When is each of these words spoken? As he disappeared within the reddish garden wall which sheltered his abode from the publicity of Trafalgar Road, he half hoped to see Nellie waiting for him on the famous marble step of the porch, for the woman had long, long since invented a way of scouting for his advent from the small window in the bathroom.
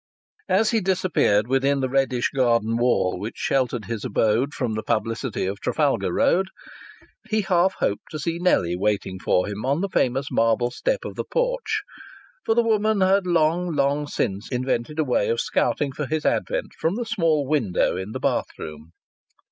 As 0.49 0.71
he 0.71 0.81
disappeared 0.81 1.45
within 1.47 1.79
the 1.79 1.87
reddish 1.87 2.29
garden 2.31 2.75
wall 2.75 3.19
which 3.19 3.37
sheltered 3.37 3.85
his 3.85 4.03
abode 4.03 4.51
from 4.51 4.73
the 4.73 4.81
publicity 4.81 5.45
of 5.45 5.59
Trafalgar 5.59 6.11
Road, 6.11 6.47
he 7.29 7.41
half 7.41 7.75
hoped 7.75 8.09
to 8.09 8.17
see 8.17 8.39
Nellie 8.39 8.75
waiting 8.75 9.19
for 9.19 9.45
him 9.47 9.63
on 9.63 9.81
the 9.81 9.89
famous 9.89 10.31
marble 10.31 10.71
step 10.71 11.05
of 11.05 11.13
the 11.13 11.23
porch, 11.23 11.83
for 12.43 12.55
the 12.55 12.63
woman 12.63 13.01
had 13.01 13.27
long, 13.27 13.75
long 13.75 14.07
since 14.07 14.51
invented 14.51 14.97
a 14.97 15.03
way 15.03 15.29
of 15.29 15.39
scouting 15.39 15.91
for 15.91 16.07
his 16.07 16.25
advent 16.25 16.73
from 16.79 16.95
the 16.95 17.05
small 17.05 17.45
window 17.45 17.95
in 17.95 18.11
the 18.11 18.19
bathroom. 18.19 18.93